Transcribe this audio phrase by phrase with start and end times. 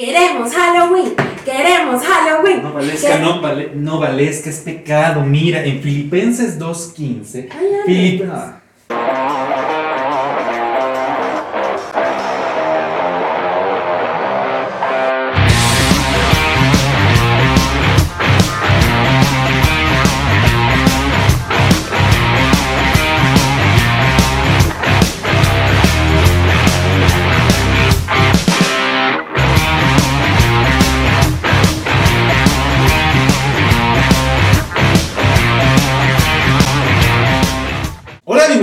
[0.00, 1.12] Queremos Halloween,
[1.44, 2.62] queremos Halloween.
[2.62, 5.20] No valesca, no, vale, no valesca, es pecado.
[5.20, 7.48] Mira, en Filipenses 2.15.
[7.86, 8.26] Ay,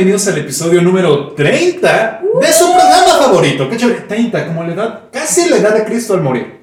[0.08, 3.70] bienvenidos al episodio número 30 de su programa favorito.
[3.70, 6.62] Qué chévere, 30, como la edad, casi la edad de Cristo al morir.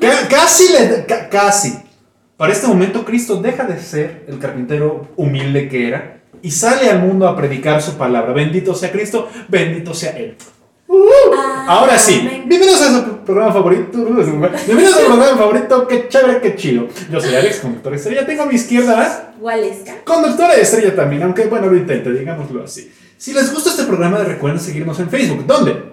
[0.00, 1.76] Ca- casi la casi.
[2.36, 7.00] Para este momento, Cristo deja de ser el carpintero humilde que era y sale al
[7.00, 8.32] mundo a predicar su palabra.
[8.32, 10.36] Bendito sea Cristo, bendito sea Él.
[11.66, 12.44] Ahora sí, Amén.
[12.46, 13.98] bienvenidos a su programa favorito.
[13.98, 15.88] Bienvenidos a su programa favorito.
[15.88, 16.86] Qué chévere, qué chido.
[17.10, 18.26] Yo soy Alex, conductor estrella.
[18.26, 20.02] Tengo a mi izquierda Waleska.
[20.04, 22.92] Conductora de estrella también, aunque bueno, lo intente, digámoslo así.
[23.16, 25.46] Si les gusta este programa, recuerden seguirnos en Facebook.
[25.46, 25.91] ¿Dónde?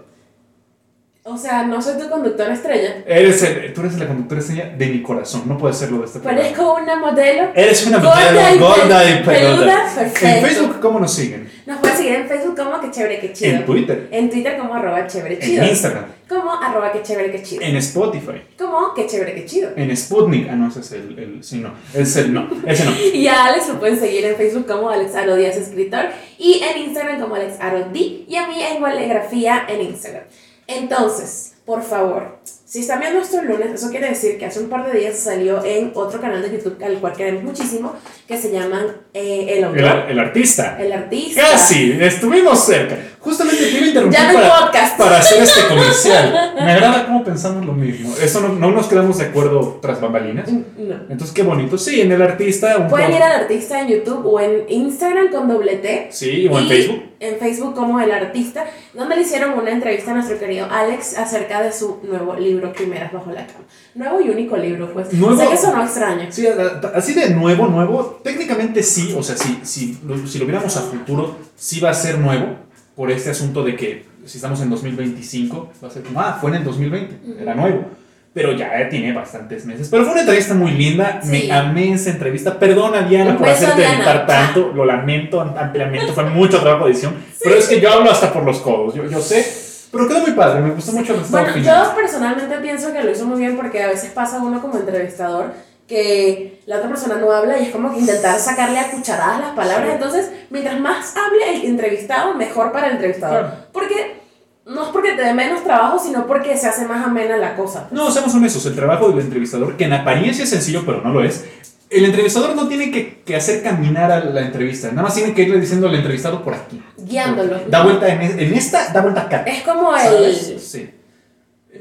[1.29, 3.03] O sea, no soy tu conductora estrella.
[3.05, 5.43] Eres el- tú eres la conductora estrella de mi corazón.
[5.45, 6.41] No puedes serlo de este programa.
[6.43, 7.49] Parezco una modelo.
[7.55, 9.93] Eres una Gorda modelo y gorda y pe- peluda.
[10.01, 11.49] En Facebook, ¿cómo nos siguen?
[11.65, 13.51] Nos pueden seguir en Facebook como que chévere que chido.
[13.57, 14.07] En Twitter.
[14.11, 15.63] En Twitter como arroba chévere chido.
[15.63, 16.05] En Instagram.
[16.27, 17.61] Como arroba que chévere que chido.
[17.63, 18.41] En Spotify.
[18.57, 19.69] Como que chévere que chido.
[19.75, 20.47] En Sputnik.
[20.49, 21.17] Ah, no, ese es el.
[21.19, 21.73] el sí, no.
[21.93, 22.47] Es el no.
[22.65, 22.91] Ese no.
[23.13, 26.05] Y a Alex lo pueden seguir en Facebook como Alex Aro Díaz Escritor
[26.37, 30.23] y en Instagram como Alex Aro D y a mí en Walegrafía en Instagram.
[30.69, 34.69] Entonces, por favor, si están viendo esto el lunes, eso quiere decir que hace un
[34.69, 37.95] par de días salió en otro canal de YouTube al cual queremos muchísimo,
[38.27, 40.77] que se llaman eh, El El, Autor, el artista.
[40.79, 41.41] El Artista.
[41.41, 42.95] Casi, estuvimos cerca.
[43.19, 44.97] Justamente te interrumpir Ya no para, podcast.
[44.97, 46.53] para hacer este comercial.
[46.55, 48.13] Me agrada cómo pensamos lo mismo.
[48.21, 50.49] Eso no, no nos quedamos de acuerdo tras bambalinas.
[50.51, 50.65] No.
[51.09, 51.77] Entonces, qué bonito.
[51.77, 52.77] Sí, en el artista.
[52.77, 56.07] Un Pueden ir al artista en YouTube o en Instagram con doble T.
[56.11, 57.03] Sí, o en Facebook.
[57.21, 61.61] En Facebook como El Artista, donde le hicieron una entrevista a nuestro querido Alex acerca
[61.61, 63.65] de su nuevo libro, Primeras Bajo la Cama.
[63.93, 65.11] Nuevo y único libro, pues.
[65.11, 66.31] Nuevo- Sé que eso no extraña.
[66.31, 66.47] Sí,
[66.95, 68.21] así de nuevo, nuevo.
[68.23, 69.13] Técnicamente sí.
[69.17, 72.55] O sea, si, si, lo, si lo viéramos a futuro, sí va a ser nuevo.
[72.99, 76.49] Por este asunto de que si estamos en 2025, va a ser como, ah, fue
[76.49, 77.41] en el 2020.
[77.41, 77.85] Era nuevo.
[78.33, 79.87] Pero ya tiene bastantes meses.
[79.89, 81.21] Pero fue una entrevista muy linda.
[81.23, 81.29] Sí.
[81.47, 82.59] Me amé esa entrevista.
[82.59, 84.73] Perdona, Diana, por hacerte editar tanto.
[84.75, 86.11] Lo lamento ampliamente.
[86.11, 87.13] Fue mucho trabajo de edición.
[87.41, 88.93] Pero es que yo hablo hasta por los codos.
[88.93, 89.47] Yo, yo sé.
[89.93, 90.59] Pero quedó muy padre.
[90.59, 91.87] Me gustó mucho el Bueno, final.
[91.87, 95.53] yo personalmente pienso que lo hizo muy bien porque a veces pasa uno como entrevistador
[95.89, 99.49] que la otra persona no habla y es como que intentar sacarle a cucharadas las
[99.55, 99.87] palabras.
[99.87, 99.93] Sí.
[99.95, 103.39] Entonces, mientras más hable el entrevistado, mejor para el entrevistador.
[103.47, 103.65] Claro.
[103.73, 104.21] Porque
[104.67, 107.87] no es porque te dé menos trabajo, sino porque se hace más amena la cosa.
[107.89, 111.23] No, seamos honestos, el trabajo del entrevistador, que en apariencia es sencillo, pero no lo
[111.23, 111.43] es,
[111.89, 115.41] el entrevistador no tiene que, que hacer caminar a la entrevista, nada más tiene que
[115.41, 116.79] irle diciendo al entrevistado por aquí.
[116.97, 117.61] Guiándolo.
[117.67, 119.41] Da vuelta en, en esta, da vuelta acá.
[119.47, 120.91] Es como el Sí.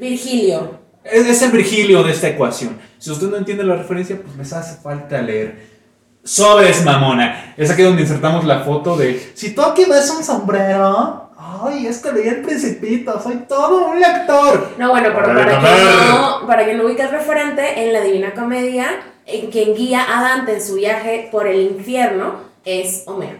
[0.00, 0.77] Virgilio.
[1.04, 2.78] Es, es el Virgilio de esta ecuación.
[2.98, 5.78] Si usted no entiende la referencia, pues les hace falta leer.
[6.24, 7.54] Sobres, mamona.
[7.56, 9.30] Es aquí donde insertamos la foto de.
[9.34, 11.30] Si tú aquí ves un sombrero.
[11.38, 13.18] Ay, es que leí el Principito.
[13.22, 14.74] Soy todo un lector.
[14.76, 18.34] No, bueno, pero para que no, para que no ubique el referente, en la Divina
[18.34, 23.38] Comedia, en quien guía a Dante en su viaje por el infierno, es Homero.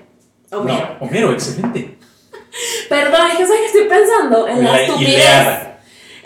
[0.50, 0.96] Homero.
[1.00, 1.98] No, Homero, excelente.
[2.88, 5.67] Perdón, es que estoy pensando en la, La estupidez.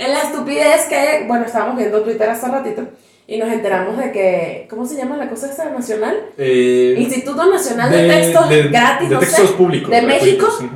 [0.03, 2.89] En la estupidez que, bueno, estábamos viendo Twitter hace ratito
[3.29, 6.17] y nos enteramos de que, ¿cómo se llama la cosa esta nacional?
[6.37, 9.91] Eh, Instituto Nacional de, Textos Gratis, de no textos sé, públicos.
[9.91, 10.69] de México, sí,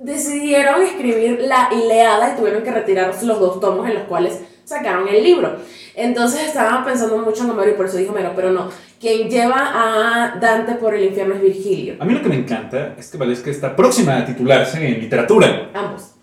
[0.00, 5.06] decidieron escribir la Ileada y tuvieron que retirar los dos tomos en los cuales sacaron
[5.06, 5.56] el libro.
[5.94, 8.68] Entonces estaba pensando mucho en Homero y por eso dijo Homero, pero no.
[9.00, 11.94] Quien lleva a Dante por el infierno es Virgilio.
[12.00, 15.70] A mí lo que me encanta es que Valesca está próxima a titularse en literatura.
[15.72, 16.17] Ambos.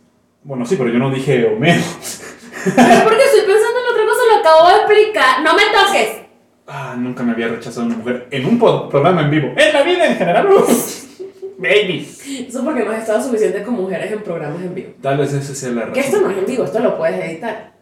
[0.45, 1.81] Bueno, sí, pero yo no dije Homero.
[2.75, 5.41] Pero porque estoy pensando en otra cosa, lo acabo de explicar.
[5.41, 6.09] ¡No me toques!
[6.67, 9.53] Ah, nunca me había rechazado una mujer en un programa en vivo.
[9.57, 10.47] En la vida en general.
[11.57, 12.07] Baby.
[12.47, 14.93] Eso porque no has estado suficiente con mujeres en programas en vivo.
[15.01, 16.23] Tal vez esa sea la Que esto razón.
[16.29, 17.73] no es en vivo, esto lo puedes editar.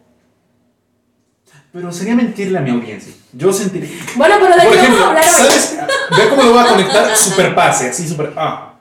[1.70, 3.12] Pero sería mentirle a mi audiencia.
[3.34, 3.90] Yo sentiría.
[4.16, 5.30] Bueno, pero de qué vamos a hablar hoy.
[5.30, 5.78] ¿sabes?
[6.16, 7.14] Ve cómo lo voy a conectar.
[7.16, 8.32] Super pase, así, super.
[8.36, 8.74] Ah.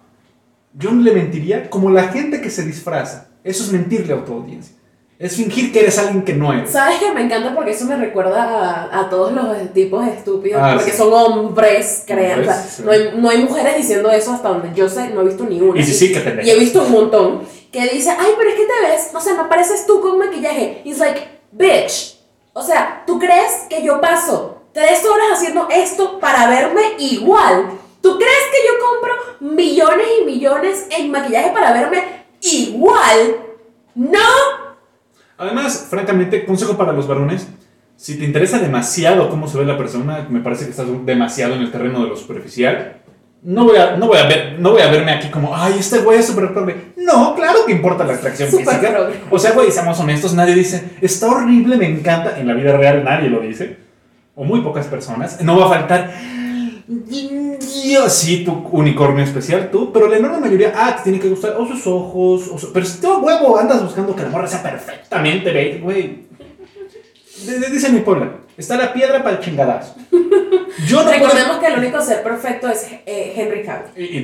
[0.73, 3.32] Yo le mentiría como la gente que se disfraza.
[3.43, 4.75] Eso es mentirle a tu audiencia.
[5.19, 6.71] Es fingir que eres alguien que no eres.
[6.71, 7.53] ¿Sabes que me encanta?
[7.55, 10.61] Porque eso me recuerda a, a todos los tipos estúpidos.
[10.61, 10.97] Ah, porque sí.
[10.97, 12.41] son hombres, crean.
[12.41, 12.83] O sea, sí.
[12.83, 15.61] no, hay, no hay mujeres diciendo eso hasta donde yo sé, no he visto ni
[15.61, 15.79] una.
[15.79, 16.47] Y sí, sí, que pendejo.
[16.47, 17.41] Y he visto un montón
[17.71, 20.81] que dice, ay, pero es que te ves, no sé, no pareces tú con maquillaje.
[20.83, 22.19] Y es like, bitch.
[22.53, 27.69] O sea, ¿tú crees que yo paso tres horas haciendo esto para verme igual?
[28.01, 33.37] ¿Tú crees que yo compro millones y millones en maquillaje para verme igual?
[33.95, 34.19] No.
[35.37, 37.47] Además, francamente, consejo para los varones,
[37.95, 41.61] si te interesa demasiado cómo se ve la persona, me parece que estás demasiado en
[41.61, 42.97] el terreno de lo superficial.
[43.43, 45.99] No voy a, no voy a, ver, no voy a verme aquí como, ay, este
[45.99, 46.93] güey es súper progre.
[46.95, 49.09] No, claro que importa la atracción Súper física.
[49.29, 52.39] O sea, güey, seamos honestos, nadie dice, está horrible, me encanta.
[52.39, 53.77] En la vida real nadie lo dice.
[54.35, 55.41] O muy pocas personas.
[55.41, 56.13] No va a faltar,
[57.93, 59.91] Dios, sí, tu unicornio especial, tú.
[59.93, 62.47] Pero la enorme mayoría, ah, te tiene que gustar o sus ojos.
[62.51, 66.23] O su- pero si tú, huevo, andas buscando que la morra sea perfectamente güey.
[67.71, 69.95] Dice mi puebla, está la piedra para el chingadazo.
[70.87, 71.11] Yo no puedo...
[71.11, 73.91] Recordemos que el único ser perfecto es eh, Henry Cavill.
[73.95, 74.21] Y, y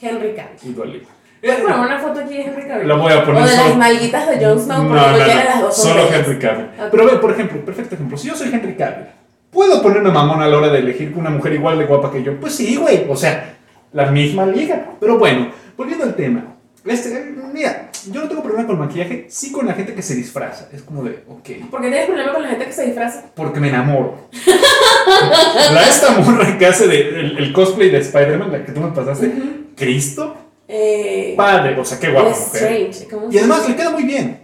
[0.00, 0.58] Henry Cavill.
[0.62, 1.10] y Dua Lipa.
[1.40, 2.88] ¿Puedes Eh, poner una foto aquí de Henry Cavill?
[2.88, 5.08] La voy a poner O de solo- las nalguitas de Jon Snow, No, porque no,
[5.16, 6.02] cualquiera de las no, dos solo.
[6.12, 6.64] Henry Cavill.
[6.66, 6.88] Ok.
[6.90, 9.06] Pero ve, por ejemplo, perfecto ejemplo, si yo soy Henry Cavill,
[9.50, 12.38] ¿puedo ponerme mamón a la hora de elegir una mujer igual de guapa que yo?
[12.40, 13.56] Pues sí, güey, o sea,
[13.92, 14.92] la misma liga.
[15.00, 16.44] Pero bueno, volviendo al tema.
[16.84, 20.68] Este, mira, yo no tengo problema con maquillaje, sí con la gente que se disfraza.
[20.72, 23.24] Es como de, ok, ¿Por qué tienes problema con la gente que se disfraza?
[23.34, 24.28] porque me enamoro.
[25.72, 28.88] la esta morra que hace de, el, el cosplay de Spider-Man, la que tú me
[28.92, 29.30] pasaste,
[29.76, 30.36] Cristo,
[30.68, 32.62] Eh, padre, o sea, qué guapa el mujer.
[32.62, 33.08] Strange.
[33.10, 34.40] ¿cómo Y además le queda muy bien.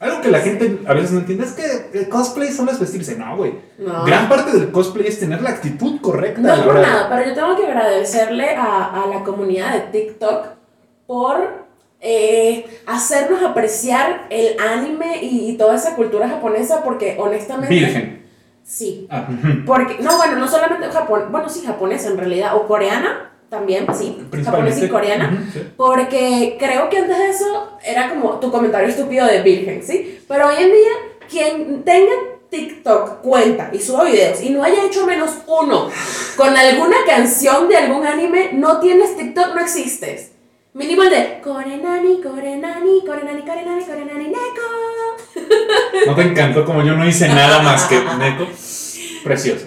[0.00, 3.16] Algo que la gente a veces no entiende es que el cosplay solo es vestirse.
[3.16, 3.54] No, güey.
[3.78, 4.04] No.
[4.04, 6.40] Gran parte del cosplay es tener la actitud correcta.
[6.40, 10.46] No es por nada, pero yo tengo que agradecerle a, a la comunidad de TikTok
[11.06, 11.66] por
[12.00, 17.74] eh, hacernos apreciar el anime y, y toda esa cultura japonesa, porque honestamente.
[17.74, 18.20] Virgen.
[18.62, 19.08] Sí.
[19.10, 19.26] Ah.
[19.66, 24.24] Porque, no, bueno, no solamente Japón, bueno, sí, japonesa en realidad, o coreana también, sí,
[24.44, 25.32] japonesa y coreana.
[25.32, 25.72] Ujú, sí.
[25.76, 30.20] Porque creo que antes de eso era como tu comentario estúpido de virgen, ¿sí?
[30.28, 30.92] Pero hoy en día,
[31.30, 32.12] quien tenga
[32.50, 35.88] TikTok cuenta y suba videos y no haya hecho menos uno
[36.36, 40.32] con alguna canción de algún anime, no tienes TikTok, no existes.
[40.72, 44.36] Mínimo el de Korenani, Korenani, Korenani, Korenani, Korenani, Neko.
[46.06, 48.46] No te encantó como yo no hice nada más que Neko.
[49.24, 49.66] Precioso.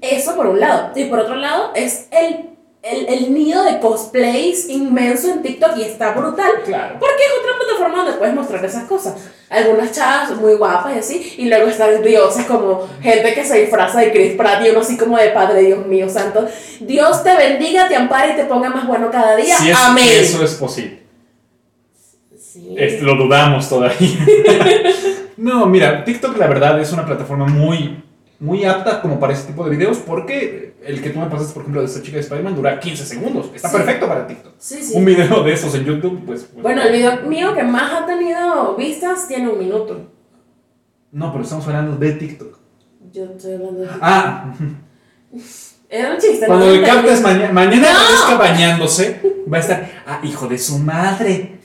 [0.00, 0.92] Eso por un lado.
[0.94, 2.50] Y por otro lado, es el,
[2.90, 6.50] el, el nido de cosplays inmenso en TikTok y está brutal.
[6.64, 6.96] Claro.
[6.98, 9.14] Porque es otra plataforma donde puedes mostrar esas cosas.
[9.50, 14.00] Algunas chavas muy guapas y así, y luego están dioses como gente que se disfraza
[14.00, 16.46] de Chris Pratt y uno así como de Padre Dios mío santo.
[16.80, 19.56] Dios te bendiga, te ampare y te ponga más bueno cada día.
[19.56, 20.06] Si es, Amén.
[20.10, 21.02] eso es posible.
[22.38, 22.74] Sí.
[22.76, 24.18] Es- lo dudamos todavía.
[25.36, 28.02] no, mira, TikTok la verdad es una plataforma muy,
[28.40, 31.62] muy apta como para este tipo de videos porque el que tú me pasaste, por
[31.62, 33.50] ejemplo, de esta chica de Spider-Man dura 15 segundos.
[33.54, 33.76] Está Sí.
[33.76, 34.52] perfecto para TikTok.
[34.58, 34.92] Sí, sí.
[34.96, 36.44] Un video de esos en YouTube, pues...
[36.44, 40.06] pues, Bueno, el video mío que más ha tenido vistas tiene un minuto.
[41.10, 42.58] No, pero estamos hablando de TikTok.
[43.12, 43.88] Yo estoy hablando de...
[44.00, 44.54] Ah,
[45.90, 46.72] Era un chiste, cuando ¿no?
[46.72, 47.88] le captes mañana, mañana
[48.30, 48.38] No.
[48.38, 49.20] bañándose,
[49.50, 51.57] va a estar, ah, hijo de su madre.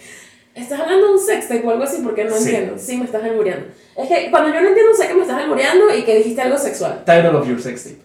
[0.56, 2.50] Estás hablando de un sextape o algo así porque no Sí.
[2.50, 2.76] entiendo.
[2.78, 3.68] Sí, me estás albureando.
[3.98, 6.58] Es que cuando yo no entiendo sé que me estás albureando y que dijiste algo
[6.58, 7.04] sexual.
[7.06, 8.02] Title of your sex tape.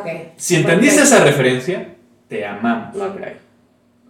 [0.00, 0.32] Ok.
[0.36, 1.94] Si entendiste esa referencia,
[2.28, 2.94] te amamos.
[2.94, 3.34] No creo.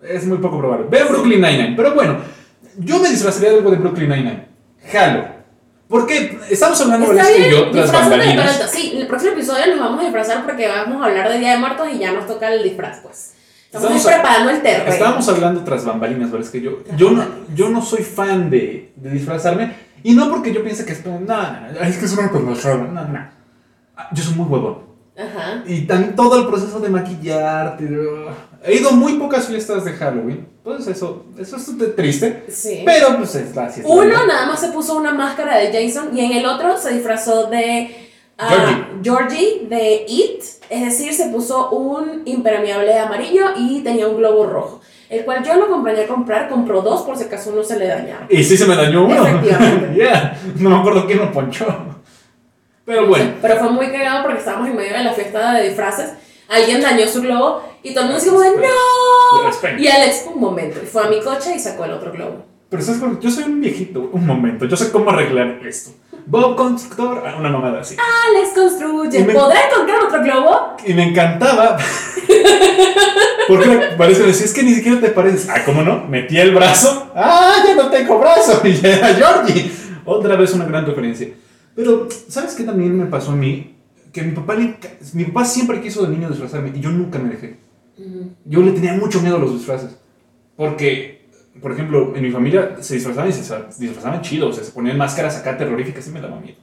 [0.02, 0.86] Es muy poco probable.
[0.90, 1.74] Ve Brooklyn Nine-Nine.
[1.76, 2.18] Pero bueno,
[2.78, 4.46] yo me disfrazaría de algo de Brooklyn Nine-Nine.
[4.92, 5.38] Jalo.
[5.88, 8.70] Porque estamos hablando Está Valeska y yo de bambalinas.
[8.70, 11.58] Sí, el próximo episodio nos vamos a disfrazar porque vamos a hablar de Día de
[11.58, 13.34] Muertos y ya nos toca el disfraz, pues.
[13.72, 14.90] Estamos, preparando el terreno.
[14.90, 16.46] Estábamos hablando tras bambalinas, ¿verdad?
[16.46, 19.72] Es que yo, yo, no, yo no soy fan de, de disfrazarme.
[20.02, 21.04] Y no porque yo piense que es.
[21.04, 22.76] No, no, no, es que es una pendejada.
[22.76, 23.28] No, no.
[23.96, 24.88] Ah, Yo soy muy huevón.
[25.16, 25.64] Ajá.
[25.66, 27.88] Y también todo el proceso de maquillarte.
[28.64, 30.46] He ido muy pocas fiestas de Halloween.
[30.62, 32.44] Pues eso, eso es triste.
[32.48, 32.82] Sí.
[32.84, 36.32] Pero pues es la Uno nada más se puso una máscara de Jason y en
[36.32, 37.90] el otro se disfrazó de
[38.36, 38.86] ah, Georgie.
[39.02, 44.80] Georgie de It, es decir, se puso un impermeable amarillo y tenía un globo rojo,
[45.08, 47.86] el cual yo no acompañé a comprar, compró dos por si acaso uno se le
[47.86, 48.26] dañaba.
[48.28, 49.26] Y sí se me dañó uno.
[49.26, 49.88] Efectivamente.
[49.96, 51.66] Ya, no me acuerdo quién lo ponchó.
[52.84, 53.32] Pero bueno.
[53.42, 56.12] Pero fue muy cagado porque estábamos en medio de la fiesta de disfraces,
[56.48, 59.78] alguien dañó su globo y todo el mundo así como de ¡No!
[59.78, 62.44] Y Alex, un momento, y fue a mi coche y sacó el otro globo.
[62.68, 64.10] Pero ¿sabes yo soy un viejito.
[64.12, 65.92] Un momento, yo sé cómo arreglar esto.
[66.30, 67.96] Bob Constructor, ah, una mamada así.
[67.96, 70.76] Alex construye, Y me- ¿podrá encontrar otro globo?
[70.86, 71.78] Y me encantaba.
[73.48, 75.48] Porque parece decir, es que ni siquiera te pareces.
[75.48, 76.04] Ah, ¿cómo no?
[76.06, 77.10] Metí el brazo.
[77.14, 78.60] ¡Ah, ya no tengo brazo!
[78.64, 79.70] Y ya era Georgie.
[80.04, 81.28] Otra vez una gran referencia.
[81.74, 83.76] Pero, ¿sabes qué también me pasó a mí?
[84.12, 84.76] Que mi papá, le
[85.14, 87.58] mi papá siempre quiso de niño disfrazarme y yo nunca me dejé.
[88.44, 89.96] Yo le tenía mucho miedo a los disfraces.
[90.56, 91.17] Porque
[91.60, 94.96] por ejemplo, en mi familia se disfrazaban y se disfrazaban chido, o sea, se ponían
[94.96, 96.56] máscaras acá terroríficas y me daba miedo.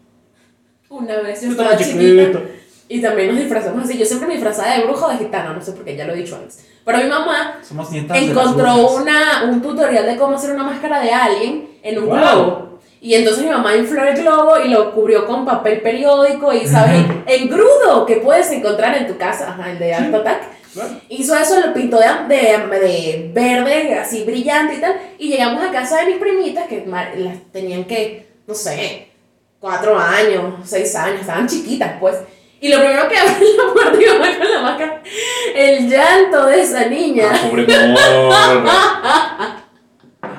[0.89, 2.41] Una vez yo Yo estaba chiquita chiquito.
[2.87, 3.97] y también nos disfrazamos así.
[3.97, 6.13] Yo siempre me disfrazaba de bruja o de gitana, no sé por qué, ya lo
[6.13, 6.65] he dicho antes.
[6.85, 11.67] Pero mi mamá Somos encontró una, un tutorial de cómo hacer una máscara de alien
[11.81, 12.15] en un Wow.
[12.17, 12.79] globo.
[13.01, 17.01] Y entonces mi mamá infló el globo y lo cubrió con papel periódico y, ¿sabes?
[17.05, 17.13] Ujú.
[17.27, 20.41] Engrudo que puedes encontrar en tu casa, ajá, el de Art Attack.
[21.09, 24.95] Hizo eso, lo pintó de, de, de verde, así brillante y tal.
[25.17, 29.07] Y llegamos a casa de mis primitas, que las tenían que, no sé,
[29.59, 32.17] cuatro años, seis años, estaban chiquitas, pues.
[32.61, 35.01] Y lo primero que abrió la puerta y mamá con la máscara,
[35.55, 37.29] el llanto de esa niña.
[37.31, 37.65] Ah, pobre.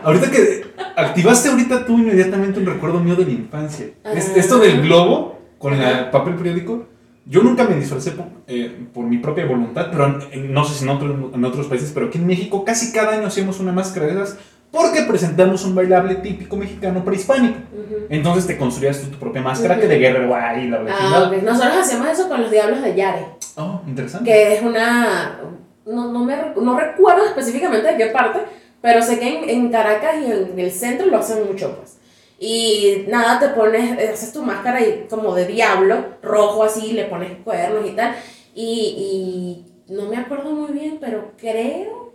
[0.03, 0.67] Ahorita que
[0.97, 3.87] activaste ahorita tú inmediatamente un recuerdo mío de la infancia.
[4.05, 4.13] Ah.
[4.15, 6.87] Esto del globo con el papel periódico,
[7.29, 10.75] yo nunca me disfracé por, eh, por mi propia voluntad, pero en- en- no sé
[10.75, 13.73] si en, otros- en otros países, pero aquí en México casi cada año hacíamos una
[13.73, 14.37] máscara de esas
[14.71, 17.59] porque presentamos un bailable típico mexicano prehispánico.
[17.73, 17.97] Ujú.
[18.11, 21.33] Entonces te construías tú tu propia máscara que de guerrero guay, la Ah, vecindad.
[21.33, 21.43] ok.
[21.43, 24.31] Nosotros hacíamos eso con los diablos de Yare, Oh, interesante.
[24.31, 25.39] que es una.
[25.87, 28.41] No, no, me, no recuerdo específicamente de qué parte,
[28.83, 31.99] pero sé que en, en Caracas y en el centro lo hacen mucho, pues.
[32.39, 37.33] Y nada, te pones, haces tu máscara y, como de diablo, rojo así, le pones
[37.43, 38.15] cuernos y tal.
[38.55, 42.13] Y, y no me acuerdo muy bien, pero creo,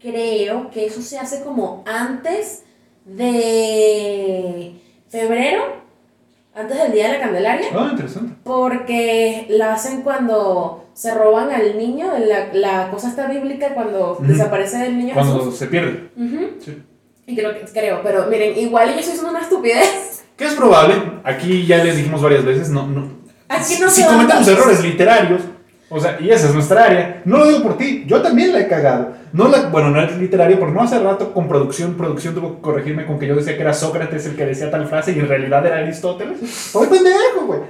[0.00, 2.64] creo que eso se hace como antes
[3.06, 4.72] de
[5.08, 5.62] febrero,
[6.54, 7.68] antes del Día de la Candelaria.
[7.74, 8.34] Oh, interesante.
[8.44, 14.86] Porque la hacen cuando se roban al niño, la, la cosa está bíblica cuando desaparece
[14.86, 15.56] el niño Cuando Jesús.
[15.56, 16.10] se pierde.
[16.16, 16.50] Ujú.
[16.60, 16.82] Sí.
[17.26, 20.24] Y creo, que- creo, pero miren, igual yo estoy haciendo una estupidez.
[20.36, 23.20] Que es probable, aquí ya les dijimos varias veces, no, no.
[23.48, 25.42] Aquí no si cometemos errores literarios,
[25.88, 28.60] o sea, y esa es nuestra área, no lo digo por ti, yo también la
[28.60, 29.12] he cagado.
[29.32, 32.60] No la, bueno, no es literario, porque no hace rato con producción, producción tuvo que
[32.62, 35.28] corregirme con que yo decía que era Sócrates el que decía tal frase y en
[35.28, 36.38] realidad era Aristóteles.
[36.50, 37.60] ¡Soy pendejo, güey!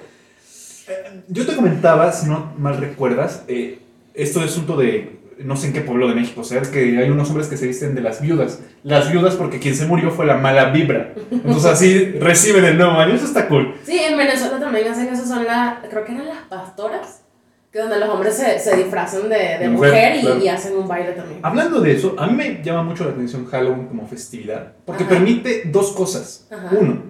[0.89, 3.79] Eh, Yo te comentaba, si no mal recuerdas, eh,
[4.15, 7.29] esto de asunto de no sé en qué pueblo de México, sea, que hay unos
[7.29, 8.61] hombres que se visten de las viudas.
[8.83, 11.15] Las viudas porque quien se murió fue la mala vibra.
[11.31, 13.75] Entonces así reciben el nuevo año, eso está cool.
[13.85, 17.23] Sí, en Venezuela también hacen eso, son las, creo que eran las pastoras,
[17.71, 20.45] que donde los hombres se, se disfrazan de, de mujer, mujer, y, claro.
[20.45, 21.41] y hacen un baile también.
[21.43, 25.15] Hablando de eso, a mí me llama mucho la atención Halloween como festividad, porque Ajá.
[25.15, 26.47] permite dos cosas.
[26.51, 26.69] Ajá.
[26.79, 27.03] Uno,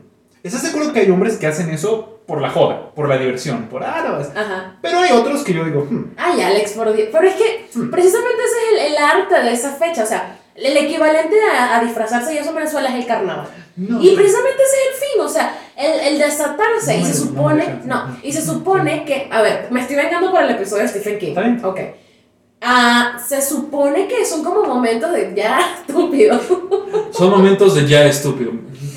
[0.43, 3.85] ¿estás acuerdo que hay hombres que hacen eso por la joda, por la diversión, por
[3.85, 4.77] ah, no, es- Ajá.
[4.81, 7.11] Pero hay otros que yo digo, hmm, Ay, Alex, por Dios.
[7.13, 7.91] Pero es que Hmm.
[7.91, 10.03] precisamente ese es el, el arte de esa fecha.
[10.03, 13.49] O sea, el equivalente a, a disfrazarse y eso en Venezuela es el carnaval.
[13.77, 14.03] no.
[14.03, 16.97] Y precisamente ese es el fin, o sea, el, el desatarse.
[16.97, 20.31] y No, se no, supone, no, y se supone que, a ver, me estoy vengando
[20.31, 21.29] por el episodio de Stephen King.
[21.29, 21.61] Está bien.
[21.63, 21.81] Ok.
[22.65, 26.41] Ah, se supone que son como momentos de ya estúpido.
[27.13, 28.53] Son momentos de ya estúpido.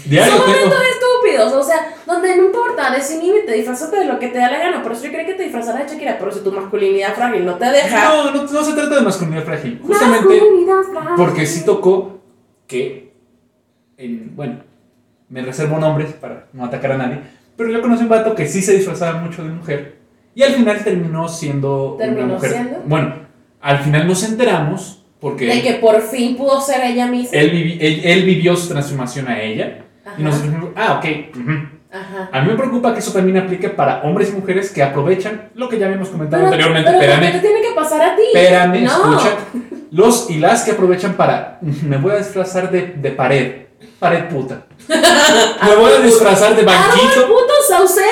[0.05, 4.37] Diario Son momentos estúpidos, o sea, donde no importa, desinhíbete, disfrazate de lo que te
[4.37, 4.83] da la gana.
[4.83, 7.55] Por eso yo quería que te disfrazaras de Shakira, pero si tu masculinidad frágil no
[7.55, 8.03] te deja.
[8.05, 9.79] No, no, no se trata de masculinidad frágil.
[9.83, 11.09] Justamente Masculinidad frágil.
[11.17, 12.19] porque sí tocó
[12.67, 13.13] que,
[13.97, 14.59] en- bueno,
[15.29, 17.19] me reservo nombres para no atacar a nadie,
[17.57, 19.95] pero yo conocí un vato que sí se disfrazaba mucho de mujer
[20.35, 22.51] y al final terminó siendo ¿Terminó una mujer.
[22.51, 22.81] siendo?
[22.85, 23.15] Bueno,
[23.61, 27.37] al final nos enteramos porque De que por fin pudo ser ella misma.
[27.39, 30.15] él, él, él vivió su transformación a ella Ajá.
[30.17, 31.05] y nosotros ah, ok.
[31.35, 31.51] ujú".
[31.91, 32.29] Ajá.
[32.31, 35.69] A mí me preocupa que eso también aplique para hombres y mujeres que aprovechan lo
[35.69, 36.91] que ya habíamos comentado Pero, anteriormente.
[36.91, 37.41] pero ¿por espérame.
[37.41, 38.21] te tiene que pasar a ti?
[38.33, 38.91] Espérame, No.
[38.91, 39.35] escucha.
[39.91, 41.57] Los y las que aprovechan para.
[41.61, 43.61] Me voy a disfrazar de, de pared.
[43.97, 44.63] Pared puta.
[44.89, 47.27] Me voy a disfrazar de ¡Árbol, banquito.
[47.27, 48.05] puto Saucedo!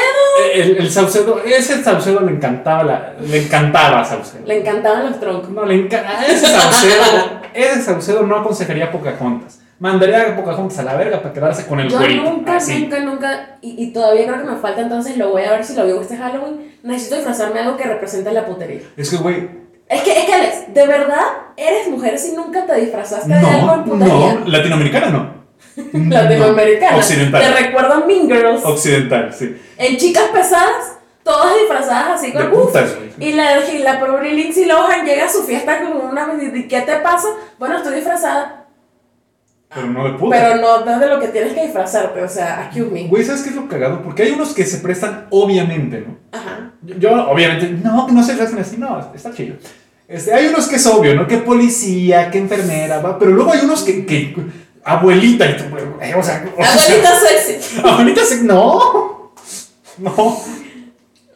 [0.54, 4.46] El, el Saucedo, ese Saucedo le encantaba, la, le encantaba a Saucedo.
[4.46, 5.50] Le encantaban los troncos.
[5.50, 6.26] No, le encanta.
[6.26, 9.60] Ese Saucedo, ese Saucedo no aconsejaría Pocahontas.
[9.84, 12.24] Mandaría a Pocahontas a la verga para quedarse con el Yo güerito.
[12.24, 12.84] nunca, así.
[12.84, 15.76] nunca, nunca, y, y todavía creo que me falta, entonces lo voy a ver si
[15.76, 16.72] lo veo este Halloween.
[16.84, 18.80] Necesito disfrazarme de algo que represente la putería.
[18.96, 19.50] Es que, güey.
[19.90, 21.24] Es que, es que Alex, ¿de verdad
[21.58, 24.34] eres mujer si nunca te disfrazaste de algo No, en putería?
[24.40, 24.46] no.
[24.48, 25.34] Latinoamericana no.
[26.10, 26.92] Latinoamericana.
[26.94, 27.42] No, Occidental.
[27.42, 28.64] Te recuerdo a Mean Girls.
[28.64, 29.62] Occidental, sí.
[29.78, 32.96] En chicas pesadas, todas disfrazadas así con putas.
[33.20, 36.28] Y la, y la pobre Lindsay Lohan llega a su fiesta con una.
[36.42, 37.28] ¿y ¿Qué te pasa?
[37.60, 38.63] Bueno, estoy disfrazada.
[39.74, 40.40] Pero no de putas.
[40.40, 43.08] Pero no, no de lo que tienes que disfrazarte, o sea, accuse me.
[43.08, 44.02] Güey, ¿sabes qué es lo cagado?
[44.02, 46.18] Porque hay unos que se prestan, obviamente, ¿no?
[46.32, 46.72] Ajá.
[46.82, 49.56] Yo, yo, obviamente, no, no se hacen así, no, está chido.
[50.08, 51.28] Este, hay unos que es obvio, ¿no?
[51.28, 54.36] Que policía, que enfermera, va, pero luego hay unos que, que
[54.84, 57.82] abuelita, y tú, güey, o sea, o sea, Abuelita sexy.
[57.84, 59.34] abuelita sexy, no,
[59.98, 60.42] no,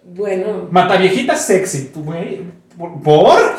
[0.03, 2.41] Bueno, mata viejita sexy, tú, güey.
[3.03, 3.56] ¿por?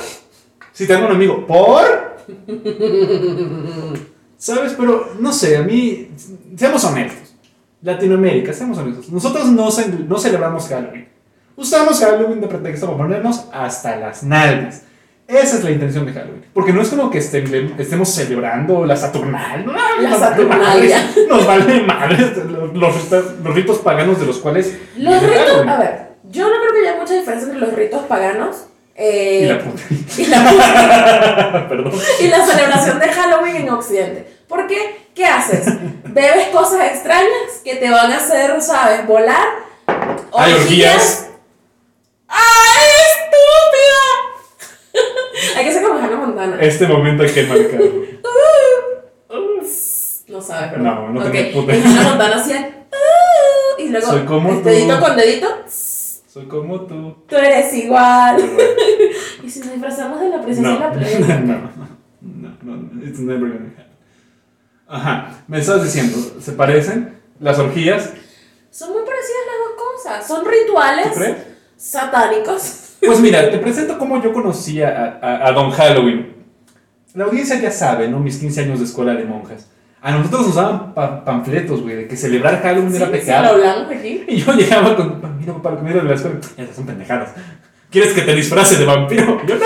[0.73, 2.19] Si tengo un amigo, ¿por?
[4.39, 4.73] ¿Sabes?
[4.79, 6.11] Pero no sé, a mí,
[6.57, 7.35] seamos honestos.
[7.83, 9.11] Latinoamérica, seamos honestos.
[9.11, 11.09] Nosotros no, ce- no celebramos Halloween.
[11.57, 14.83] Usamos Halloween de pretexto para ponernos hasta las nalgas.
[15.27, 16.45] Esa es la intención de Halloween.
[16.55, 19.67] Porque no es como que este- estemos celebrando la Saturnalia.
[19.67, 20.97] No, La nos vale Saturnalia.
[20.99, 24.79] madres, Nos vale madres los, los ritos- los ritos paganos de los cuales.
[24.97, 25.69] Los ritos, Halloween.
[25.69, 28.67] a ver, yo no creo que haya mucha diferencia entre los ritos paganos
[28.99, 29.83] eh, Y la puta.
[30.19, 31.93] y la- Perdón.
[32.21, 34.27] y la celebración de Halloween en Occidente.
[34.49, 35.07] ¿Por qué?
[35.15, 35.67] ¿Qué haces?
[36.05, 39.07] Bebes cosas extrañas que te van a hacer, ¿sabes?
[39.07, 39.47] Volar.
[40.33, 41.29] Hay orgías.
[42.29, 42.89] ¡Ay,
[44.93, 44.99] estúpida!
[45.59, 46.59] hay que ser como Hannah Montana.
[46.61, 48.09] Este momento hay que marcarlo.
[50.29, 50.85] No sabes, ¿verdad?
[50.85, 52.75] No, no Ok, tengo puta Hannah Montana hacía.
[53.79, 54.63] Y luego, Soy como tú.
[54.69, 55.49] dedito con dedito,
[56.39, 57.17] Soy como tú.
[57.29, 58.37] tú eres igual.
[59.43, 61.41] y si nos disfrazamos de la princesa y No, la playa.
[62.21, 63.87] no, no, no, it's never gonna happen.
[64.87, 67.19] Ajá, me estás diciendo, ¿se parecen?
[67.41, 68.13] Las orgías,
[68.71, 70.27] Son muy parecidas las dos cosas.
[70.29, 71.37] Son rituales ¿tú crees?
[71.77, 72.95] satánicos.
[73.05, 76.35] Pues mira, te presento cómo yo conocí a, a- a Don Halloween.
[77.15, 78.21] La audiencia ya sabe, ¿no?
[78.21, 79.69] Mis 15 años de escuela de monjas.
[80.01, 83.57] A nosotros nos daban pa- panfletos, güey, de que celebrar Halloween era Sí, sí, pecado.
[83.57, 84.25] lo hablamos aquí.
[84.29, 87.31] Y yo llegaba con, mira papá, lo que me de la escuela, esas son pendejadas.
[87.91, 89.41] ¿Quieres que te disfrace de vampiro?
[89.45, 89.65] Y yo, no,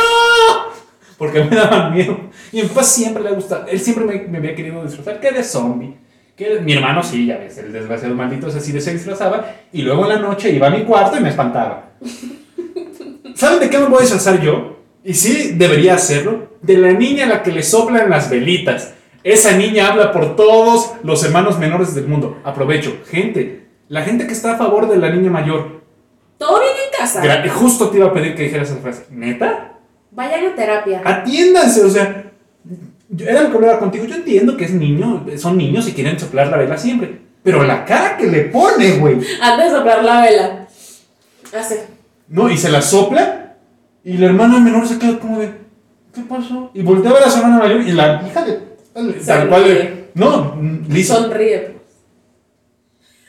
[1.19, 2.19] porque me daban miedo.
[2.53, 5.21] Y a mi papá siempre le ha gustado, él siempre me, me había querido disfrazar,
[5.21, 5.97] que de zombie.
[6.37, 9.45] Que mi hermano sí, ya ves, el desgraciado maldito ese sí de se disfrazaba.
[9.71, 11.91] Y luego en la noche iba a mi cuarto y me espantaba.
[13.35, 14.79] ¿Saben de qué me voy a disfrazar yo?
[15.05, 16.53] Y sí, debería hacerlo.
[16.63, 18.95] De la niña a la que le soplan las velitas.
[19.25, 22.39] Esa niña habla por todos los hermanos menores del mundo.
[22.45, 22.97] Aprovecho.
[23.09, 25.83] Gente, la gente que está a favor de la niña mayor.
[26.39, 27.23] Todo bien en casa.
[27.23, 29.05] gra- Justo te iba a pedir que dijeras esa frase.
[29.11, 29.75] ¿Neta?
[30.11, 31.03] Vayan a terapia.
[31.05, 32.25] Atiéndanse, o sea.
[33.09, 34.05] yo- Era lo que hablaba contigo.
[34.07, 37.21] Yo entiendo que es niño, son niños y quieren soplar la vela siempre.
[37.45, 39.19] Pero la cara que le pone, güey.
[39.41, 40.67] Antes de soplar la vela.
[41.57, 41.75] Así.
[42.29, 43.55] No, y se la sopla.
[44.05, 45.53] Y la hermana menor se queda como de.
[46.15, 46.71] ¿Qué pasó?
[46.75, 47.81] Y voltea a ver a su hermana mayor.
[47.83, 48.72] Y la hija de.
[49.27, 50.07] Tal cual.
[50.15, 50.57] No,
[50.89, 51.17] Lisa.
[51.17, 51.73] Sonríe.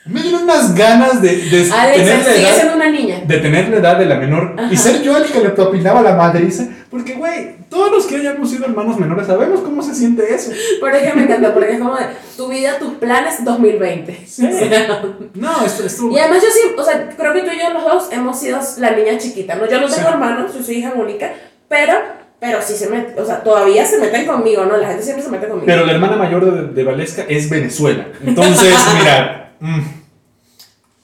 [0.06, 2.54] Me dieron unas ganas de, de Alex, tener la edad.
[2.56, 3.22] siendo una niña.
[3.26, 4.54] De tener la edad de la menor.
[4.58, 4.70] Ajá.
[4.70, 6.68] Y ser yo el que le propinaba la madriza.
[6.90, 10.52] Porque, güey, todos los que hayamos sido hermanos menores sabemos cómo se siente eso.
[10.78, 12.04] Por eso me encanta, porque es como de
[12.36, 14.26] tu vida, tus planes 2020.
[14.26, 14.46] Sí.
[14.46, 16.14] O sea, No, esto estuvo.
[16.14, 18.60] y además yo sí, o sea, creo que tú y yo los dos hemos sido
[18.80, 19.64] la niña chiquita, ¿no?
[19.66, 20.12] Yo no tengo Sí.
[20.12, 21.32] hermanos, yo soy hija única,
[21.66, 21.94] pero,
[22.40, 24.76] pero sí se meten, o sea, todavía se meten conmigo, ¿no?
[24.76, 25.66] La gente siempre se mete conmigo.
[25.66, 28.08] Pero la hermana mayor de, de Valesca es Venezuela.
[28.24, 29.52] Entonces, mira.
[29.60, 29.80] mm,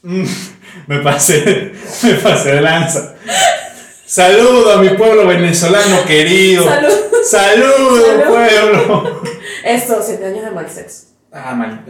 [0.03, 0.25] mm,
[0.87, 1.73] me pasé.
[2.03, 3.15] Me pasé de lanza.
[4.05, 6.65] Saludo a mi pueblo venezolano querido.
[6.65, 6.93] Salud.
[7.25, 8.25] Saludo, Salud.
[8.25, 9.23] pueblo.
[9.65, 11.07] Esto, siete años de mal sexo.
[11.33, 11.85] Ah, mal.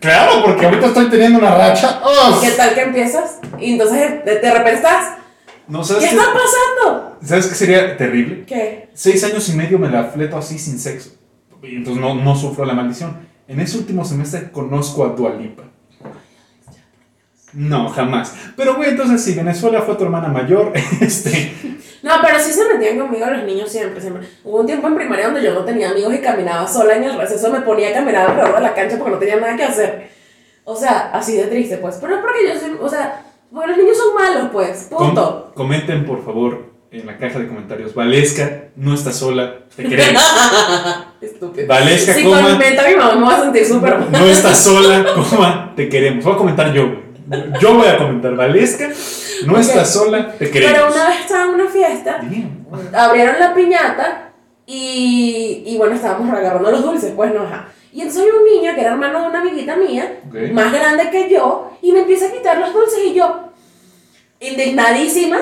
[0.00, 2.00] Claro, porque ahorita estoy teniendo una racha.
[2.02, 2.40] ¡Oh!
[2.40, 3.38] ¿Qué tal que empiezas?
[3.60, 5.18] Y entonces de, de repente estás,
[5.68, 6.10] No, ¿qué ¿sabes qué?
[6.10, 7.16] está pasando?
[7.22, 8.44] ¿Sabes qué sería terrible?
[8.46, 8.88] ¿Qué?
[8.94, 11.10] Seis años y medio me la fleto así sin sexo.
[11.62, 13.28] Y entonces no, no sufro la maldición.
[13.46, 15.64] En ese último semestre conozco a Dualipa.
[17.52, 18.34] No, jamás.
[18.56, 21.52] Pero, güey, entonces si Venezuela fue tu hermana mayor, este.
[22.02, 24.26] No, pero sí se metían conmigo los niños siempre, siempre.
[24.44, 27.18] Hubo un tiempo en primaria donde yo no tenía amigos y caminaba sola en el
[27.18, 30.10] receso, me ponía a caminar alrededor de la cancha porque no tenía nada que hacer.
[30.64, 31.96] O sea, así de triste, pues.
[32.00, 34.88] Pero es porque yo soy, o sea, porque los niños son malos, pues.
[34.90, 35.44] Punto.
[35.46, 37.94] com- comenten, por favor, en la caja de comentarios.
[37.94, 40.22] Valesca no está sola, te queremos.
[41.20, 41.66] Estúpido.
[41.66, 42.42] Valesca, Si coma.
[42.42, 44.12] comenta mi mamá me voy a sentir súper mal.
[44.12, 46.24] No está sola, coma, te queremos.
[46.24, 46.84] Voy a comentar yo.
[47.60, 48.34] Yo voy a comentar.
[48.36, 48.88] Valesca
[49.46, 49.58] no Ok.
[49.60, 50.74] está sola, te queremos.
[50.76, 52.66] Pero una vez estaba en una fiesta, Bien.
[52.94, 54.27] abrieron la piñata
[54.70, 57.68] y, y bueno, estábamos agarrando los dulces, pues no, ajá.
[57.90, 60.20] Y entonces había un niño que era hermano de una amiguita mía,
[60.52, 63.48] más grande que yo, y me empieza a quitar los dulces y yo,
[64.40, 65.38] indignadísima,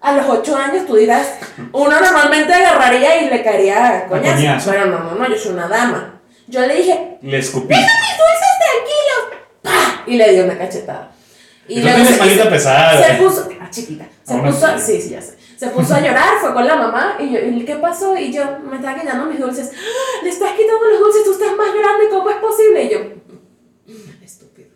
[0.00, 1.34] a los 8 años tú dirás,
[1.72, 4.70] uno normalmente agarraría y le caería coñazo.
[4.70, 6.20] Pero no, no, no, yo soy una dama.
[6.46, 7.74] Yo le dije, Le escupí.
[7.74, 10.02] mis dulces tranquilos, ¡Pah!
[10.06, 11.12] y le di una cachetada.
[11.68, 13.04] Y luego tienes se- pesada.
[13.06, 14.94] se puso, ah, chiquita, se Aún puso, así.
[14.96, 15.36] sí, sí, ya sé.
[15.60, 18.16] Se puso a llorar, fue con la mamá y yo, ¿y qué pasó?
[18.16, 19.70] Y yo, me estaba quitando mis dulces.
[19.74, 20.24] ¡Ah!
[20.24, 22.84] Le estás quitando los dulces, tú estás más grande, ¿cómo es posible?
[22.84, 22.98] Y yo,
[23.86, 24.68] "Mm, estúpido,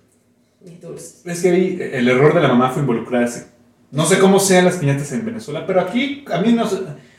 [0.61, 1.23] mis dulces.
[1.25, 3.47] Es que ahí el error de la mamá fue involucrarse.
[3.93, 6.65] No sé cómo sean las piñatas en Venezuela, pero aquí, a mí, no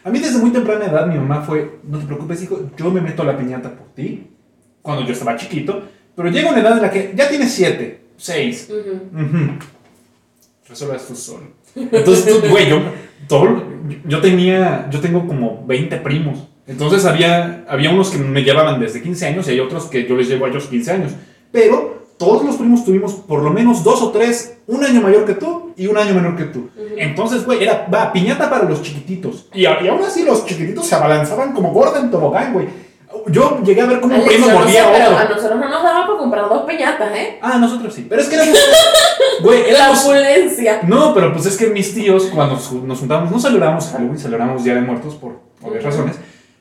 [0.04, 3.02] a mí desde muy temprana edad mi mamá fue, no te preocupes hijo, yo me
[3.02, 4.28] meto a la piñata por ti,
[4.84, 5.82] cuando yo estaba chiquito,
[6.16, 9.26] pero llega una edad en la que ya tienes siete, seis, Ujú.
[9.26, 9.58] ujú,
[10.70, 11.48] resuelvas tú solo.
[11.76, 12.80] Entonces, tú, güey, yo,
[13.28, 13.64] todo-
[14.08, 19.00] yo tenía, yo tengo como 20 primos, Entonces había, había unos que me llevaban desde
[19.02, 21.12] 15 años y hay otros que yo les llevo a ellos 15 años.
[21.52, 25.34] Pero todos los primos tuvimos por lo menos dos o tres, un año mayor que
[25.36, 26.70] tú y un año menor que tú.
[26.98, 29.48] Entonces, güey, era, va, piñata para los chiquititos.
[29.54, 32.66] Y, y aún así los chiquititos se abalanzaban como gorda en tobogán, güey.
[33.28, 35.18] Yo llegué a ver cómo un primo mordía otro.
[35.18, 37.40] a nosotros no nos daba para comprar dos piñatas, ¿eh?
[37.42, 38.06] Ah, nosotros sí.
[38.10, 38.58] Pero es que éramos.
[39.42, 40.04] Güey, La éramos.
[40.06, 40.80] opulencia.
[40.84, 44.76] No, pero pues es que mis tíos, cuando nos juntábamos, no celebramos Halloween, celebramos Día
[44.76, 46.16] de Muertos por obvias razones.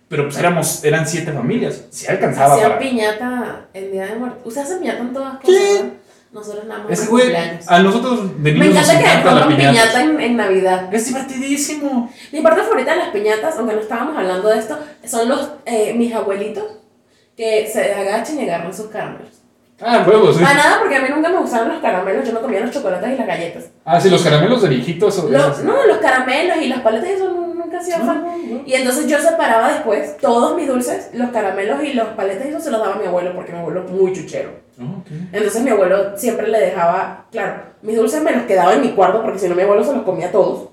[0.08, 1.84] Pero pues éramos, eran siete familias.
[1.90, 2.80] Si alcanzaba Hacían para.
[2.80, 4.40] piñata el día de muerte.
[4.44, 5.92] Ustedes hacen piñata en todas cosas, ¿verdad?
[6.34, 7.32] Nosotros nada más Es que, güey,
[7.66, 10.02] a nosotros de Me niños nos encanta que encanta la pongan piñata.
[10.02, 10.92] en, en Navidad.
[10.92, 12.10] Es divertidísimo.
[12.32, 15.94] Mi parte favorita de las piñatas, aunque no estábamos hablando de esto, son los eh,
[15.94, 16.64] mis abuelitos
[17.36, 19.28] que se agachan y agarran sus caramelos.
[19.80, 20.42] Ah, huevos, sí.
[20.42, 23.10] Para nada, porque a mí nunca me gustaron los caramelos, yo no comía los chocolates
[23.12, 23.64] y las galletas.
[23.84, 25.18] Ah, sí, los caramelos de viejitos.
[25.18, 28.24] o Los- no, los caramelos y las paletas, eso nu- nunca hacía No, fan.
[28.24, 28.62] no, no.
[28.66, 32.60] Y entonces yo separaba después todos mis dulces, los caramelos y los paletas, y eso
[32.60, 34.63] se los daba a mi abuelo, porque mi abuelo es muy chuchero.
[34.80, 35.02] Ah.
[35.32, 39.22] Entonces mi abuelo siempre le dejaba, claro, mis dulces me los quedaba en mi cuarto,
[39.22, 40.68] porque si no mi abuelo se los comía todos.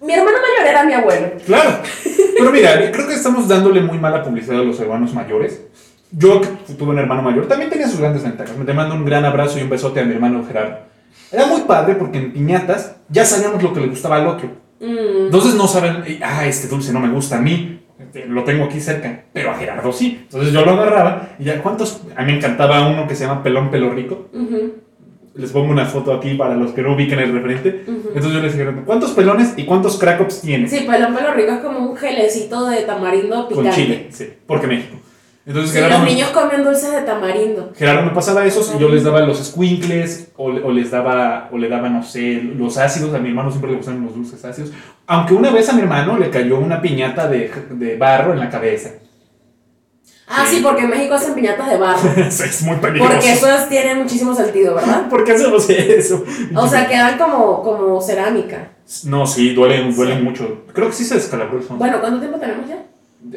[0.00, 1.32] Mi hermano mayor era mi abuelo.
[1.44, 1.80] Claro.
[2.38, 5.60] Pero mira, creo que estamos dándole muy mala publicidad a los hermanos mayores.
[6.10, 8.56] Yo, que tuve un hermano mayor, también tenía sus grandes ventajas.
[8.56, 10.78] Me te mando un gran abrazo y un besote a mi hermano Gerardo.
[11.30, 14.48] Era muy padre porque en piñatas ya sabíamos lo que le gustaba al otro.
[14.80, 15.26] Mm.
[15.26, 17.79] Entonces no saben, ah, este dulce no me gusta a mí,
[18.28, 20.20] lo tengo aquí cerca, pero a Gerardo sí.
[20.22, 22.02] Entonces yo lo agarraba y ya, ¿cuántos?
[22.16, 24.28] A mí me encantaba uno que se llama Pelón Pelo Rico.
[25.34, 27.84] Les pongo una foto aquí para los que no ubiquen el referente.
[27.86, 30.70] Entonces yo les dije, ¿cuántos pelones y cuántos cracops tienes?
[30.70, 33.70] Sí, pelón pelo rico es como un gelecito de tamarindo picante.
[33.70, 34.96] Con chile, sí, porque México.
[35.50, 37.72] Entonces Sí, Gerardo, los niños comen dulces de tamarindo.
[37.76, 41.58] Gerardo me pasaba esos y yo les daba los squinkles o, o les daba, o
[41.58, 43.12] le daba, no sé, los ácidos.
[43.14, 44.70] A mi hermano siempre le gustaban los dulces ácidos.
[45.08, 48.48] Aunque una vez a mi hermano le cayó una piñata de, de barro en la
[48.48, 48.90] cabeza.
[50.28, 50.60] Ah, Sí.
[50.62, 52.08] porque en México hacen piñatas de barro.
[52.16, 53.12] es muy peligroso.
[53.12, 55.08] Porque eso es- tiene muchísimo sentido, ¿verdad?
[55.10, 56.24] ¿Por qué hacemos eso?
[56.54, 58.68] O sea, quedan como, como cerámica.
[59.06, 60.22] No, sí, duelen, duelen Sí.
[60.24, 60.64] mucho.
[60.72, 61.78] Creo que sí se descalabró el fondo.
[61.84, 62.84] Bueno, ¿cuánto tiempo tenemos ya?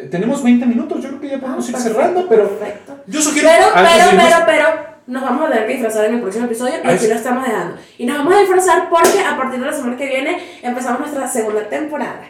[0.10, 2.98] Tenemos 20 minutos, yo creo que ya podemos Ah, ir perfecto, cerrando, pero Perfecto.
[3.06, 3.50] yo sugiero...
[3.52, 4.65] Pero, pero, irnos- pero, pero,
[5.08, 7.46] nos vamos a tener que disfrazar en el próximo episodio y Ah, aquí lo estamos
[7.46, 7.76] dejando.
[7.98, 11.28] Y nos vamos a disfrazar porque a partir de la semana que viene empezamos nuestra
[11.28, 12.22] segunda temporada.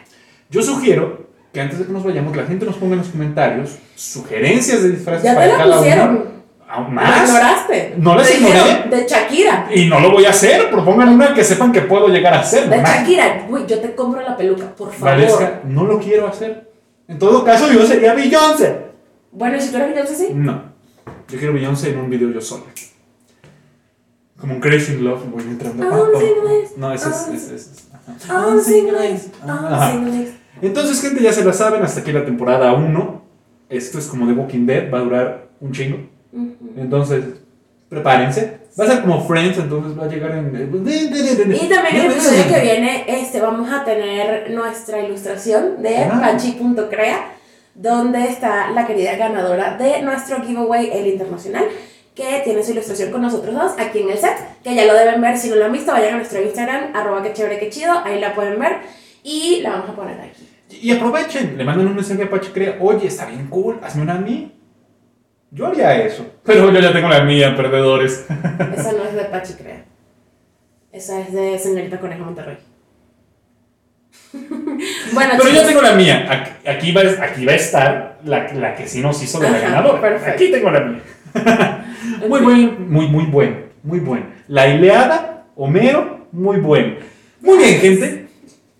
[0.50, 3.78] Yo sugiero que antes de que nos vayamos, la gente nos ponga en los comentarios
[3.94, 6.08] sugerencias de disfraces Ya te para la cada pusieron.
[6.10, 6.34] uno.
[6.68, 7.28] ¿Aún ¿La más?
[7.28, 7.94] ignoraste?
[7.98, 8.96] No Te dijeron, ignoré.
[9.02, 9.68] De Shakira.
[9.72, 12.68] Y no lo voy a hacer, propongan una que sepan que puedo llegar a hacer.
[12.68, 12.78] De.
[12.78, 13.46] Shakira.
[13.48, 15.10] Uy, yo te compro la peluca, por favor.
[15.14, 16.63] Valesca, no lo quiero hacer.
[17.08, 18.76] En todo caso, yo sería Beyoncé.
[19.32, 20.28] Bueno, ¿y si tú eres Beyoncé, sí?
[20.34, 20.62] No,
[21.28, 22.64] yo quiero Beyoncé en un video yo sola.
[24.38, 25.84] Como un Crazy in Love, voy entrando.
[25.84, 26.44] Ah, Oh, oh, oh.
[26.44, 26.76] no es.
[26.76, 27.14] No, ese es.
[27.14, 28.16] Ah, ese es- ajá.
[29.46, 29.68] Ah.
[29.70, 29.92] Ah.
[30.62, 33.22] Entonces, gente, ya se la saben, hasta aquí la temporada 1.
[33.68, 35.98] Esto es como The Walking Dead, va a durar un chingo.
[36.76, 37.24] Entonces,
[37.88, 38.58] prepárense.
[38.78, 40.46] Va a ser como Friends, entonces va a llegar en...
[40.52, 46.20] Y también el episodio que viene este, vamos a tener nuestra ilustración de Ah.
[46.20, 47.34] Pachi.crea,
[47.74, 51.64] donde está la querida ganadora de nuestro giveaway, el internacional,
[52.16, 55.20] que tiene su ilustración con nosotros dos aquí en el set, que ya lo deben
[55.20, 55.38] ver.
[55.38, 58.18] Si no lo han visto, vayan a nuestro Instagram, arroba que chévere que chido, ahí
[58.20, 58.78] la pueden ver
[59.22, 60.48] y la vamos a poner aquí.
[60.70, 64.14] Y aprovechen, le mandan un mensaje a Pachi Crea, oye, está bien cool, hazme una
[64.14, 64.52] a mí.
[65.54, 66.26] Yo haría eso.
[66.42, 68.26] Pero yo ya tengo la mía, perdedores.
[68.76, 69.84] Esa no es de Pachi Crea.
[70.90, 72.56] Esa es de Señorita Conejo Monterrey.
[75.12, 76.26] bueno, Pero yo tengo la mía.
[76.28, 79.58] Aquí, aquí va, aquí va a estar la, la que sí nos hizo de la
[79.58, 80.00] Ajá, ganadora.
[80.00, 80.32] perfecto.
[80.32, 81.00] Aquí tengo la mía.
[82.28, 84.26] muy buen, muy, muy bueno, muy bueno.
[84.48, 86.96] La Ileada, Homero, muy bueno.
[87.40, 88.23] Muy bien, gente.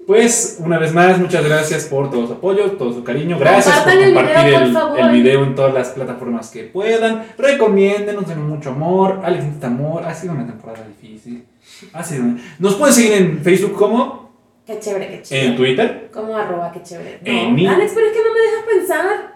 [0.06, 3.38] Pues, una vez más, muchas gracias por todo su apoyo, todo su cariño.
[3.38, 5.00] Gracias por Compartan el compartir video, por el, favor.
[5.00, 7.24] el video en todas las plataformas que puedan.
[7.38, 9.20] Recomiéndenos, denos mucho amor.
[9.24, 10.04] Alex necesita amor.
[10.04, 11.46] Ha sido una temporada difícil.
[11.94, 14.30] Ha sido una- Nos pueden seguir en Facebook como,
[14.66, 15.40] Qué chévere, qué chido.
[15.40, 16.10] en Twitter.
[16.12, 17.20] Como arroba, qué chévere.
[17.24, 19.34] No, En Alex, pero es que no me dejas pensar.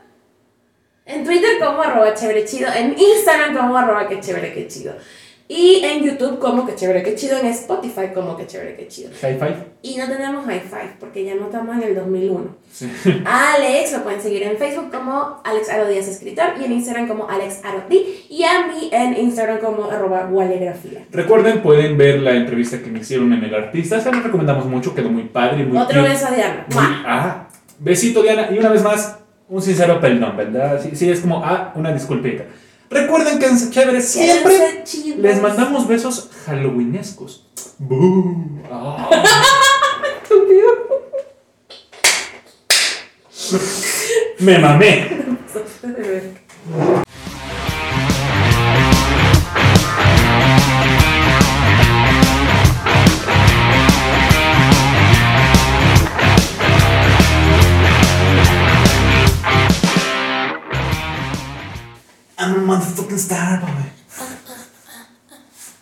[1.06, 2.68] En Twitter como arroba chévere chido.
[2.76, 4.92] En Instagram como arroba que chévere que chido.
[5.48, 7.38] Y en YouTube como que chévere que chido.
[7.38, 9.10] En Spotify como que chévere que chido.
[9.22, 9.56] High five.
[9.82, 12.56] Y no tenemos high five porque ya no estamos en el 2001.
[12.70, 12.90] Sí.
[13.24, 17.08] A Alex lo pueden seguir en Facebook como Alex Aro Díaz Escritor y en Instagram
[17.08, 20.28] como Alex Aro D y a mí en Instagram como arroba.
[21.10, 24.00] Recuerden, pueden ver la entrevista que me hicieron en El Artista.
[24.00, 26.66] Se los recomendamos mucho, quedó muy padre, muy Otro beso a Diana.
[26.74, 28.48] Muy- ah, besito, Diana.
[28.52, 30.80] Y una vez más, un sincero perdón, ¿verdad?
[30.82, 32.44] Sí, sí, es como, ah, una disculpita.
[32.90, 34.84] Recuerden que en Chévere siempre
[35.16, 37.46] les mandamos besos halloweenescos.
[37.78, 38.62] Me
[44.40, 45.08] Me mamé.
[63.18, 63.97] Pasaste